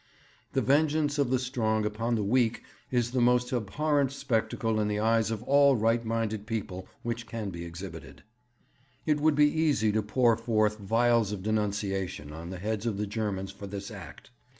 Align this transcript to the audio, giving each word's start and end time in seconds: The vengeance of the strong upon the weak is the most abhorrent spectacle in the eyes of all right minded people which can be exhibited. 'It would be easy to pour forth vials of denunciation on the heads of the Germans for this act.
The 0.53 0.63
vengeance 0.63 1.19
of 1.19 1.29
the 1.29 1.37
strong 1.37 1.85
upon 1.85 2.15
the 2.15 2.23
weak 2.23 2.63
is 2.89 3.11
the 3.11 3.21
most 3.21 3.53
abhorrent 3.53 4.11
spectacle 4.11 4.79
in 4.79 4.87
the 4.87 4.97
eyes 4.97 5.29
of 5.29 5.43
all 5.43 5.75
right 5.75 6.03
minded 6.03 6.47
people 6.47 6.87
which 7.03 7.27
can 7.27 7.51
be 7.51 7.63
exhibited. 7.65 8.23
'It 9.05 9.19
would 9.19 9.35
be 9.35 9.45
easy 9.45 9.91
to 9.91 10.01
pour 10.01 10.35
forth 10.35 10.79
vials 10.79 11.31
of 11.31 11.43
denunciation 11.43 12.31
on 12.33 12.49
the 12.49 12.57
heads 12.57 12.87
of 12.87 12.97
the 12.97 13.05
Germans 13.05 13.51
for 13.51 13.67
this 13.67 13.91
act. 13.91 14.31